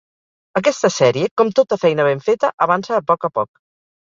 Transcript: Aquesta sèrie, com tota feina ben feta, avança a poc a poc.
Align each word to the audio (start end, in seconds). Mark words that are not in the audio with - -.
Aquesta 0.59 0.89
sèrie, 0.95 1.27
com 1.41 1.51
tota 1.61 1.79
feina 1.83 2.07
ben 2.09 2.25
feta, 2.31 2.53
avança 2.69 2.99
a 2.99 3.03
poc 3.13 3.29
a 3.31 3.33
poc. 3.39 3.63